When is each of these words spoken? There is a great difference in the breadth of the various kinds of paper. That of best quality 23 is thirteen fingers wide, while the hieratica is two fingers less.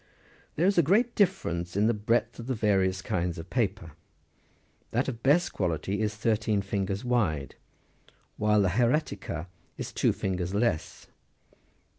There 0.55 0.65
is 0.65 0.79
a 0.79 0.81
great 0.81 1.13
difference 1.13 1.75
in 1.77 1.85
the 1.85 1.93
breadth 1.93 2.39
of 2.39 2.47
the 2.47 2.55
various 2.55 3.03
kinds 3.03 3.37
of 3.37 3.51
paper. 3.51 3.91
That 4.89 5.07
of 5.07 5.21
best 5.21 5.53
quality 5.53 5.91
23 5.97 6.03
is 6.03 6.15
thirteen 6.15 6.63
fingers 6.63 7.05
wide, 7.05 7.53
while 8.35 8.63
the 8.63 8.69
hieratica 8.69 9.45
is 9.77 9.93
two 9.93 10.11
fingers 10.11 10.55
less. 10.55 11.05